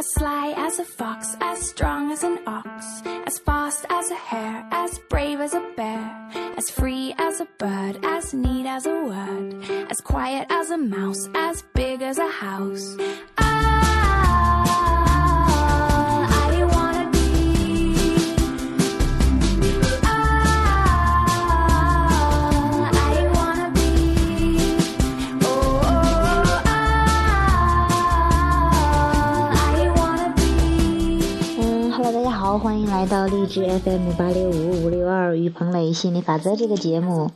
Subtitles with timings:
[0.00, 4.66] as sly as a fox, as strong as an ox, as fast as a hare,
[4.70, 6.10] as brave as a bear,
[6.56, 11.28] as free as a bird, as neat as a word, as quiet as a mouse,
[11.34, 12.96] as big as a house.
[13.36, 14.99] Ah,
[33.50, 37.32] 是 FM 八六五五六二于鹏磊心理法则这个节目。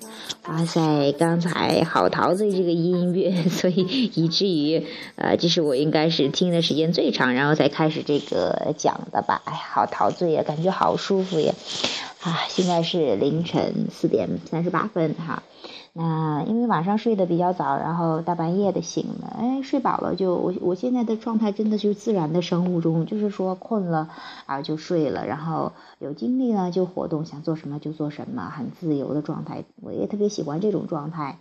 [0.47, 9.43] 哇塞，刚才好陶醉这个音乐，所以以至于呃，这是我应该是听的时间最长，然后才开始这个讲的吧。
[9.45, 11.53] 哎，好陶醉呀，感觉好舒服呀。
[12.21, 15.43] 啊，现在是凌晨四点三十八分哈。
[15.97, 24.11] 那因为晚上睡得比较早，然后大半夜的醒了，哎，睡饱了就我我现在的状态真的就是自然的生物钟，就是说困了
[24.47, 31.39] 啊就睡了，然后有精力呢就活动，想做什么就做什么，很自由的状态，我也特别喜欢这种状态。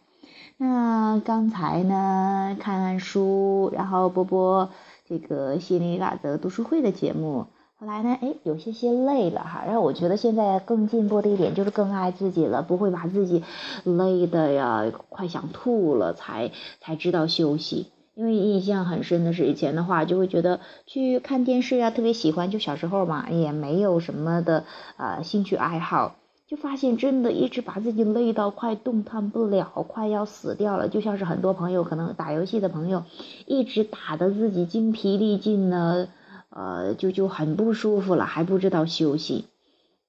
[0.58, 4.70] 那刚才呢看看书，然后播播
[5.10, 7.48] 这个心理法则读书会的节目。
[7.84, 13.44] 后来呢，哎，有些些累了哈，然后我觉得现在更进步的一点就是更爱自己了，不会把自己
[13.84, 17.88] 累的呀，快想吐了才才知道休息。
[18.16, 24.64] 因为印象很深的是以前的话，就会觉得去看电视啊，特别喜欢，就小时候嘛，也没有什么的
[24.96, 26.16] 呃兴趣爱好，
[26.48, 33.04] 就发现真的一直把自己累到快动弹不了，快要死掉了，就像是很多朋友可能打游戏的朋友，
[33.46, 36.08] 一直打得自己精疲力尽呢。
[36.56, 39.46] 呃，就就很不舒服了，还不知道休息，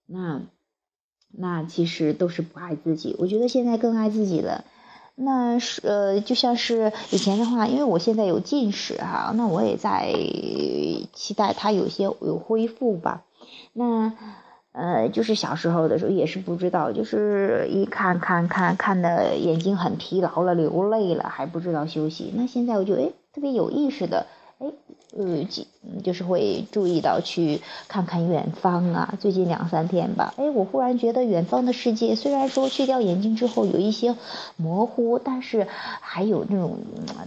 [0.06, 0.42] 那
[1.30, 3.16] 那其实都是不爱自己。
[3.18, 4.64] 我觉得现在更爱自己了。
[5.16, 10.12] 那是呃，就像是以前的话，因为我现在有近视哈，那我也在
[11.12, 13.22] 期待它有些有恢复吧。
[13.72, 14.12] 那
[14.72, 22.32] 呃，就是小时候的时候也是不知道，就是一看看看看的眼睛很疲劳了，流泪了，还不知道休息。
[22.34, 24.26] 那现在我就哎特别有意识的。
[24.58, 24.72] 哎，
[25.16, 25.46] 呃，
[26.02, 29.14] 就是会注意到去看看远方啊。
[29.20, 34.16] 最近两三天吧，哎，我忽然觉得远方的世界，虽然说去掉眼镜之后有一些
[34.56, 35.68] 模糊，但是
[36.00, 36.78] 还有那种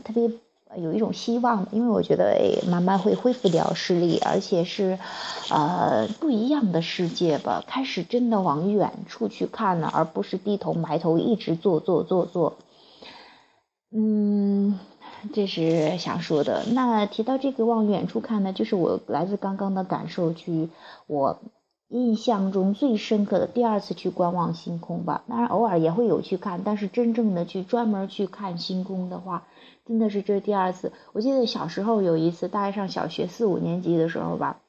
[0.03, 0.29] 特别
[0.75, 1.67] 有一种希望。
[1.71, 4.99] 因为我觉得，哎，慢慢会恢复掉视力，而且是
[5.49, 7.63] 呃不一样的世界吧。
[7.65, 12.57] 开始真的往远处去看了，而不是低头埋头一直做做做做。
[13.95, 14.77] 嗯。
[15.33, 16.63] 这是想说的。
[16.73, 20.69] 那提到这个往远处看呢，就是我来自刚刚的感受，去
[21.07, 21.39] 我
[21.89, 25.23] 印象中最深刻的第二次去观望星空吧。
[25.27, 29.47] 当然偶尔也会有去看，但是真正的去专门去看星空的话，
[29.85, 30.91] 真的是这第二次。
[31.13, 34.59] 我记得小时候有一次，大概上小学四五年级的时候吧，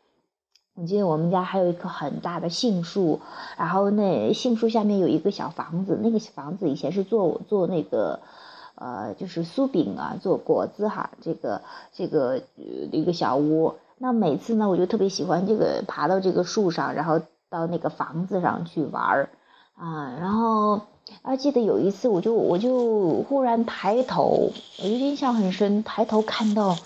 [0.75, 3.21] 我记得我们家还有一棵很大的杏树，
[3.57, 8.21] 然后那杏树下面有一个小房子，那个房子以前是做做那个。
[8.81, 11.63] 呃，就是酥饼啊，做果子哈，这个
[11.93, 12.43] 这个
[12.93, 13.75] 一个小屋。
[13.99, 19.31] 那每次呢，我就特别喜欢这个爬到这个树上，然后到那个房子上去玩儿
[19.75, 20.15] 啊。
[20.21, 20.83] 然后
[21.23, 26.77] 啊，记得有一次，我就我就忽然抬头，我就印象很深，抬头看到，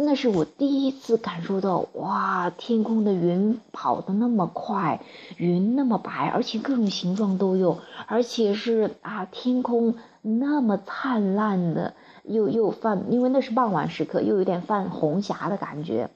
[0.00, 5.00] 那是我第一次感受到，哇，天空的云跑得那么快，
[5.36, 9.94] 云那么白，而且各种形状都有，而且是啊，天空。
[10.20, 11.94] 那么灿烂的，
[12.24, 16.10] 又又泛，因为那是傍晚时刻，又有点泛红霞的感觉。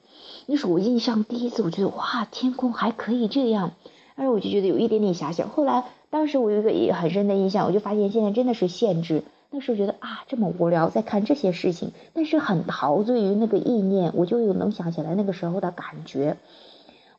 [0.45, 3.71] 那是我印象第一次，我觉得哇，天空还可以这样，
[4.15, 5.49] 但是我就觉得有一点点遐想。
[5.49, 9.23] 后来，当时我有一个也很深的印象，我就发现现在真的是限制。
[9.53, 16.35] 那时候觉得啊，这么无聊，在看这些事情，但是很陶醉于那个意念，我就有能想起来那个时候的感觉。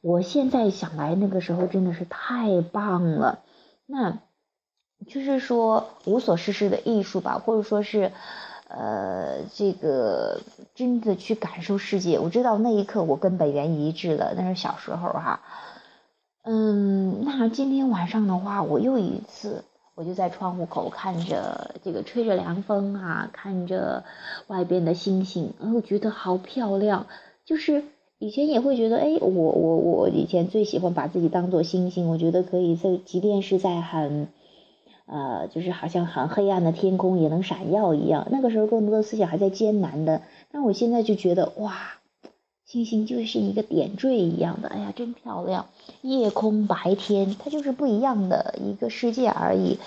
[0.02, 3.38] 我现在想来，那个时候真的是太棒了。
[3.86, 4.18] 那。
[5.06, 8.10] 就是说无所事事的艺术吧，或者说是，
[8.68, 10.40] 呃，这个
[10.74, 12.18] 真的去感受世界。
[12.18, 15.40] 我知道那一刻我跟本源一致了，那是小时候哈。
[16.42, 19.64] 嗯，那今天晚上的话，我又一次，
[19.94, 24.04] 我就在窗户口看着这个吹着凉风啊，看着
[24.46, 27.06] 外边的星星，然后觉得好漂亮。
[27.44, 27.84] 就是
[28.18, 34.28] 以前也会觉得，哎，我我我以前最喜欢把自己当做星星，我觉得可以在，即便是在很。
[35.06, 38.26] 呃，就是好像很黑暗的天空也能闪耀一样。
[38.30, 41.74] 那个时候更多的思想还在艰难的，但我现在就觉得哇，
[42.66, 45.66] 星星就是一个点缀一样的，哎呀，真漂亮！
[46.00, 49.78] 夜空白天，它就是不一样的一个世界而已。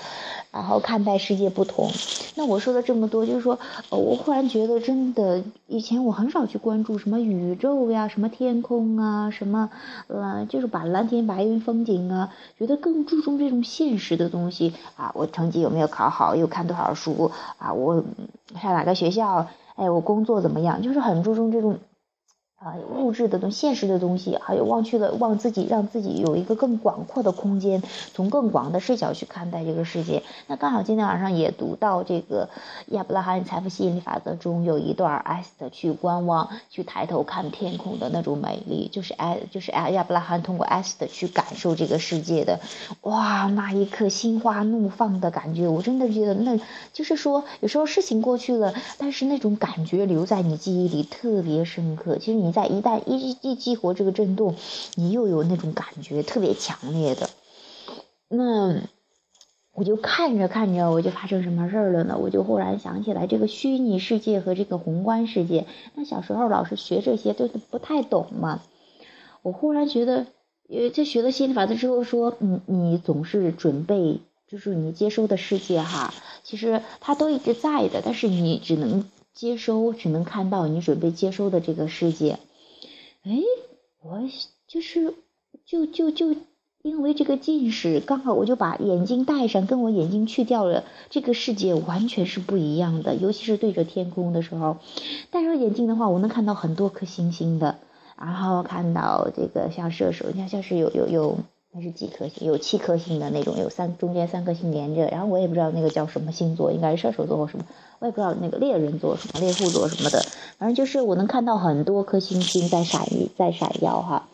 [0.51, 1.89] 然后看待世界不同。
[2.35, 3.59] 那我说了这么多，就是说，
[3.89, 9.69] 我忽然觉得，真的，以前我很少去关注什么宇宙呀、什么天空啊、什么，
[10.07, 15.12] 呃，就是把蓝天白云风景啊，觉得更注重这种现实的东西啊。
[15.15, 16.35] 我成绩有没有考好？
[16.35, 17.74] 又看多少书啊？
[17.74, 18.03] 我
[18.62, 19.47] 上哪个学校？
[19.75, 20.81] 哎，我工作怎么样？
[20.81, 21.77] 就是很注重这种。
[22.59, 27.83] 啊，物质的东、现实的东西，还有忘去了忘自己，让自己有一个更广阔的空间，
[28.15, 30.24] 从更广的视角去看待这个世界。
[30.48, 32.50] 那刚好今天晚上也读到这个
[32.88, 42.60] 亚伯拉罕财富吸引力法则中有一段艾斯特去观望、去抬头看天空的那种美丽，就是艾，就是艾亚伯拉罕通过艾斯特去感受这个世界的，
[43.01, 46.60] 哇，那一刻心花怒放的感觉，我真的觉得那
[46.92, 52.18] 就是说，有时候事情过去了，但是那种感觉留在你记忆里特别深刻。
[52.18, 52.47] 其实你。
[52.48, 54.56] 你在一旦一一激活这个震动，
[54.96, 57.30] 你又有那种感觉特别强烈的，
[58.30, 58.82] 那
[59.74, 62.18] 我就看着看着，我就发生什么事儿了呢？
[62.18, 65.66] 我就忽然想起来这个虚拟世界和这个宏观世界。
[65.94, 68.62] 那小时候老师学这些都不太懂嘛，
[69.42, 70.26] 我忽然觉得，
[70.70, 76.14] 呃，在学了心理法则之后，说，你你总是准备，就是你接收的世界哈，
[76.44, 79.04] 其实它都一直在的，但是你只能。
[79.38, 82.39] 接收只能看到你准备接收的这个世界，
[83.22, 83.38] 哎，
[84.01, 84.24] 我
[84.68, 85.13] 就是
[85.63, 86.36] 就就就
[86.81, 93.13] 因为这个近视，刚好我就把眼镜戴上，跟我眼镜去掉了，这个世界完全是不一样的。
[93.13, 94.78] 尤其是对着天空的时候，
[95.30, 97.78] 戴上眼镜的话，我能看到很多颗星星的，
[98.18, 101.38] 然后看到这个像射手，你看像是有有有。
[101.74, 102.48] 那是几颗星？
[102.48, 105.06] 有七颗星的那种，有三中间三颗星连着。
[105.08, 107.66] 然后我也不知道那个叫什么星座，应该是射手座或什么，
[108.00, 110.25] 我也不知道那个猎人座什么猎户座什么的。
[110.58, 114.28] 反正就是我能看到很多颗星星在闪在闪耀哈。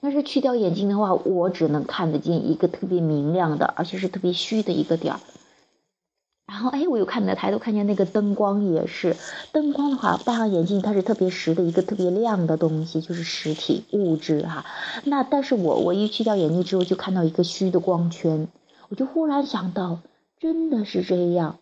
[0.00, 5.20] 但是去掉眼睛的话，我只能看得见一个特别明亮的，而且是特别虚的一个点儿。
[6.50, 9.14] 然后，哎，我又看到抬头看见那个灯光也是，
[9.52, 14.66] 灯光的话，戴上眼镜它是特别实的一个特别亮的东西，就是实体物质哈。
[15.04, 18.48] 那但是我我一去掉眼镜之后，就看到一个虚的光圈，
[18.88, 20.00] 我就忽然想到，
[20.40, 21.58] 真的是这样，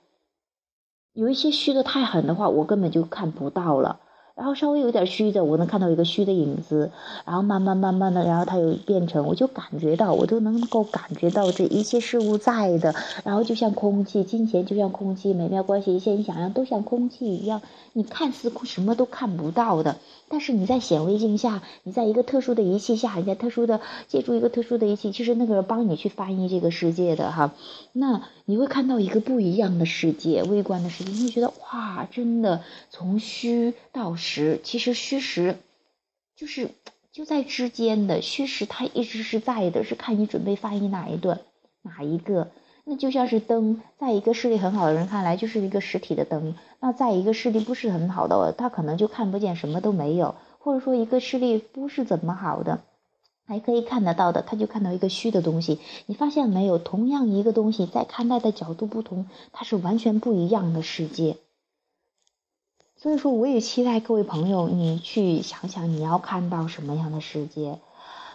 [1.12, 4.00] 有一些虚的太狠的话，我根本就看不到了。
[4.38, 6.92] 然后稍微有点虚的，我能看到一个虚的影子，
[7.24, 12.94] 然后慢慢慢慢的，然后它又变成，我就感觉到，我都能够感觉到这一切事物在的，
[13.24, 17.62] 然后就像空气，金钱就像空气，美妙关系一切你想象都像空气一样，
[17.94, 19.96] 你看似什么都看不到的，
[20.28, 27.52] 但是你在显微镜下，你在一个特殊的仪器下，你在特殊的借助一个特殊的仪器，其实那个人帮你去翻译这个世界的哈，
[27.92, 34.27] 那你会看到一个不一样的世界，微观的世界，你会觉得哇，真的从虚到实。
[34.28, 35.56] 实其实虚实
[36.36, 36.70] 就是
[37.10, 41.40] 就在之间的虚实，它一直是在的，是看你准备翻译哪一段
[41.82, 42.50] 哪一个。
[42.84, 50.34] 那就像是灯，在一个视力很好的人看来就是一个实体的灯，那在一个视力不是很好的，他可能就看不见，什么都没有。
[50.58, 52.80] 或者说一个视力不是怎么好的，
[53.46, 55.78] 还可以看得到的，他就看到一个虚的东西。
[56.06, 56.78] 你发现没有？
[56.78, 61.36] 同样一个东西，在看待的角度不同，它是完全不一样的世界。
[63.00, 67.78] 所以说，我也期待各位朋友，你去想想你要看到什么样的世界。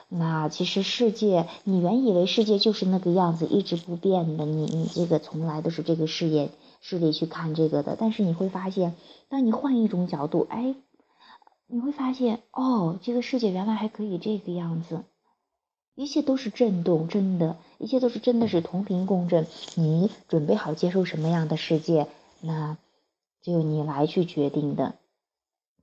[0.07, 6.49] 那其实世界，你原以为世界就是那个样子，一直不变的，你你这个从来都是这个视野
[6.79, 7.97] 视力去看这个的。
[7.99, 8.95] 但是你会发现，
[9.27, 10.75] 当你换一种角度，哎，
[11.67, 15.03] 你会发现，哦，这个世界原来还可以这个样子。
[15.95, 19.45] 一切都是震动，真的，一切都是真的是同频共振。
[19.75, 22.07] 你准备好接受什么样的世界？
[22.39, 22.77] 那。
[23.43, 24.95] 就你来去决定的，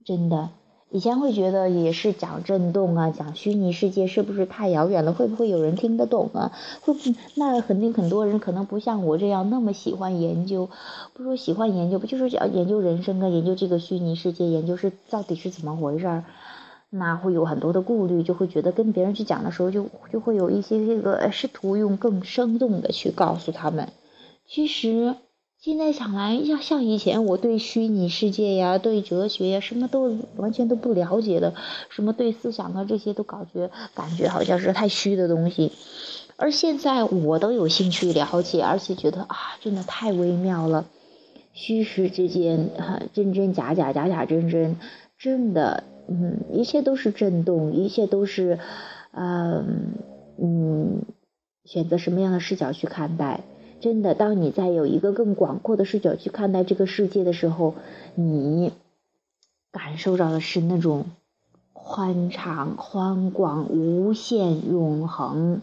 [0.05, 0.49] 真的。
[0.93, 5.12] 以前会觉得也是讲震动啊，讲虚拟世界是不是太遥远了？
[5.12, 6.52] 会不会有人听得懂啊？
[6.81, 7.14] 会不？
[7.37, 10.71] 那肯定很多人可能不像我这样那么喜欢研究，
[11.12, 16.25] 不说喜欢研究，不就是讲研究人生啊，研究这个虚拟世界，研究是到底是怎么回事儿？
[16.88, 23.93] 那会有很多的顾虑，就会觉得跟别人去讲的时候，就就会有一些这个试图用更生动的去告诉他们，
[24.49, 25.14] 其实。
[25.62, 31.52] 现在想来，像像以前我对虚拟世界呀、对哲学呀，什么都完全都不了解的，
[31.90, 35.71] 什么对思想啊这些都感觉感觉好像是太虚的东西，
[36.37, 40.87] 而现在我都有兴趣了解，而且觉得啊，真的太微妙了，
[41.52, 44.76] 虚实之间哈，真真假假，假假真真，
[45.19, 48.59] 真的，嗯，一切都是震动，一切都是，
[49.12, 49.93] 嗯
[50.40, 51.02] 嗯，
[51.67, 53.40] 选择什么样的视角去看待。
[53.81, 57.75] 真的，当你在有一个更广阔的视角去看待这个世界的时候，
[58.15, 58.73] 你
[59.73, 61.07] 感受到的是那种
[61.73, 65.63] 宽敞、宽广、无限、永恒。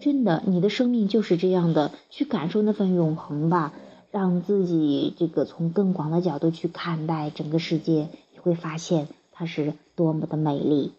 [0.00, 3.72] 真的，你的生命就是这样的，去感受那份永恒吧，
[4.10, 10.92] 让自己这个从更广的角度去看待整个世界，你会发现它是多么的美丽。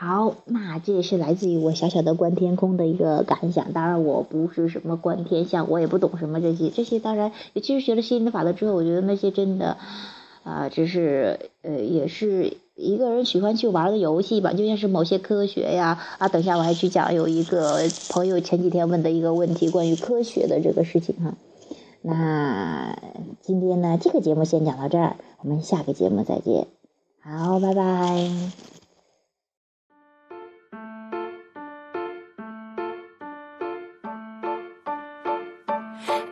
[0.00, 3.72] 好，那这也是来自于我小小的观天空的一个感想。
[3.72, 6.70] 当然，我不是什么观天象，我也不懂什么这些。
[6.70, 9.76] 这些当然，尤其是学了心灵法则之后，我觉得那些真的，
[10.44, 14.52] 啊，只是呃，也是一个人喜欢去玩的游戏吧。
[14.52, 21.34] 就像是某些科学呀，啊，等一下我还去讲有一个朋友前几天问的一个问题，关于科学的这个事情哈。
[22.02, 22.96] 那
[23.40, 26.68] 今天呢，这个节目先讲到这儿，我们下个节目再见。
[27.20, 28.77] 好，拜拜。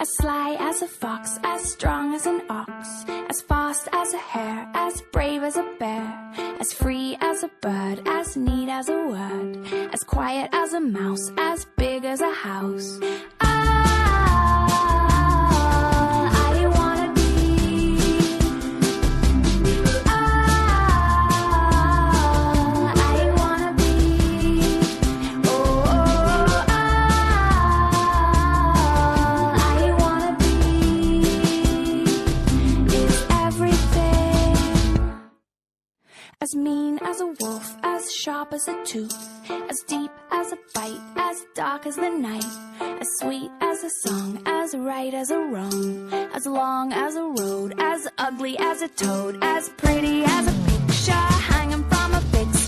[0.06, 4.70] As sly as a fox, as strong as an ox, as fast as a hare,
[4.72, 9.66] as brave as a bear, as free as a bird, as neat as a word,
[9.92, 13.00] as quiet as a mouse, as big as a house.
[13.40, 14.75] Ah,
[38.52, 42.44] as deep as a fight, as dark as the night,
[42.80, 47.74] as sweet as a song, as right as a wrong, as long as a road,
[47.78, 52.65] as ugly as a toad, as pretty as a picture hanging from a fixture,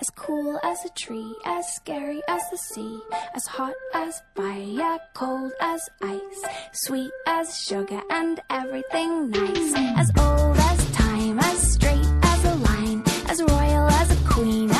[0.00, 3.00] as cool as a tree, as scary as the sea,
[3.34, 6.42] as hot as fire, cold as ice,
[6.72, 9.72] sweet as sugar, and everything nice.
[9.96, 14.77] As old as time, as straight as a line, as royal as a queen,